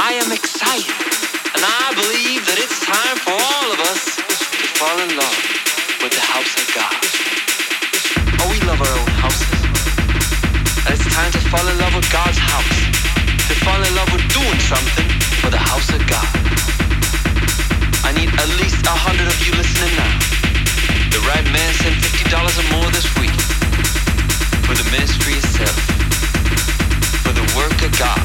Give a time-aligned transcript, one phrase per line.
[0.00, 0.96] I am excited,
[1.52, 5.38] and I believe that it's time for all of us to fall in love
[6.00, 6.96] with the house of God.
[8.40, 9.60] Oh, we love our own houses.
[10.88, 12.76] And it's time to fall in love with God's house.
[13.52, 15.04] To fall in love with doing something
[15.44, 16.32] for the house of God.
[18.00, 20.16] I need at least a hundred of you listening now.
[21.12, 23.36] The right man sent fifty dollars or more this week
[24.64, 25.76] for the ministry itself,
[27.20, 28.24] for the work of God,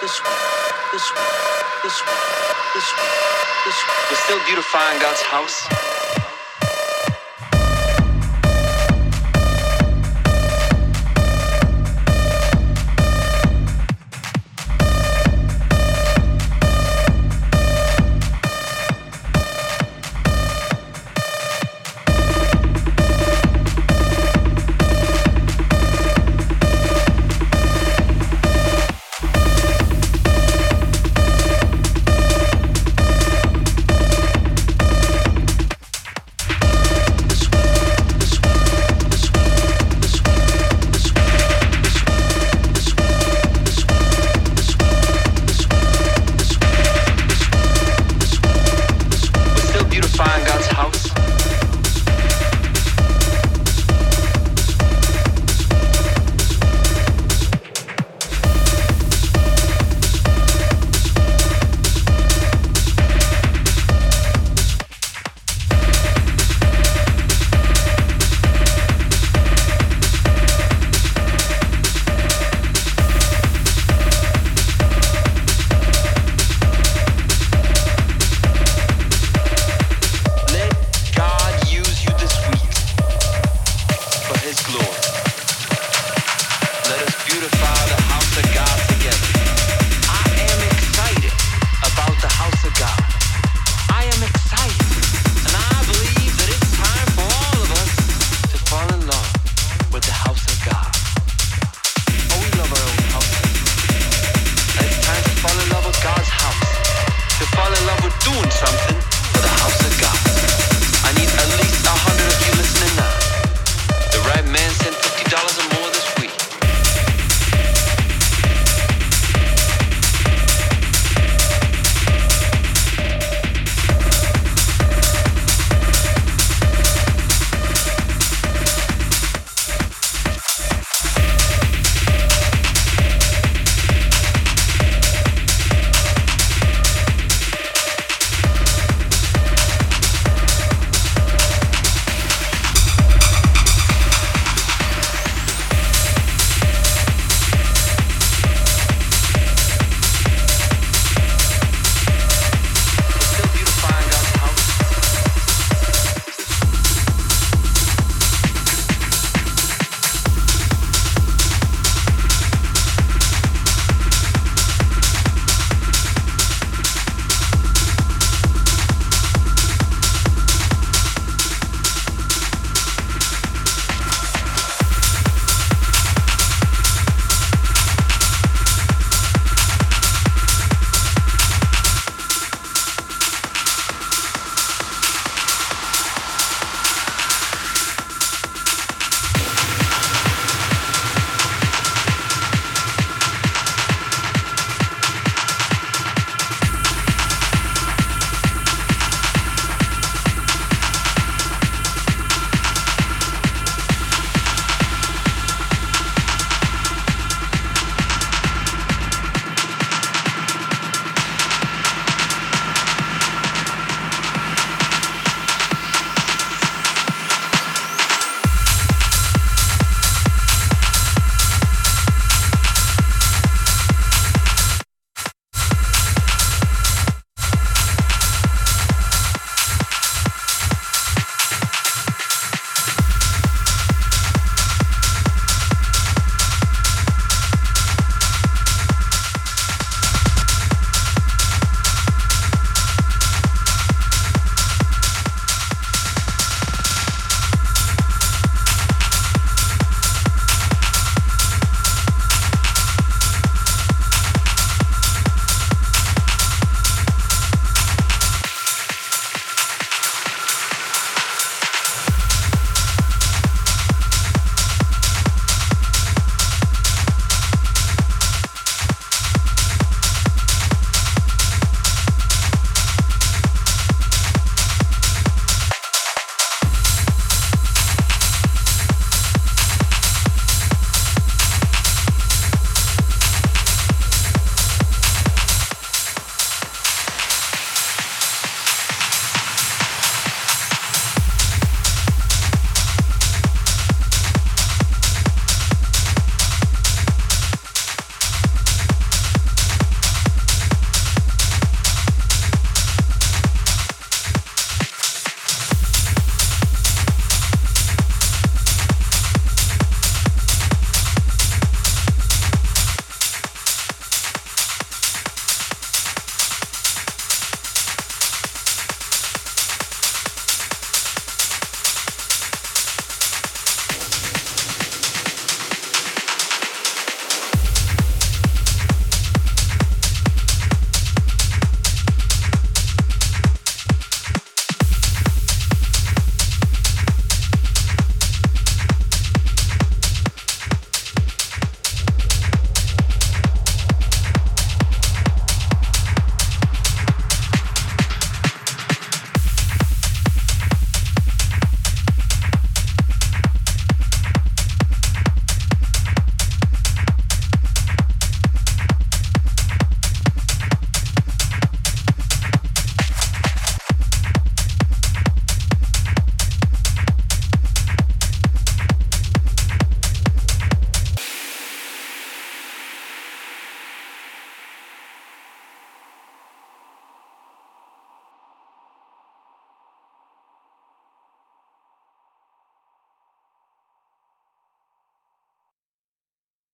[0.00, 0.30] this way,
[0.92, 1.22] this way,
[1.82, 2.14] this way,
[2.74, 3.10] this way,
[3.66, 3.94] this way.
[4.10, 5.97] You're still beautifying God's house.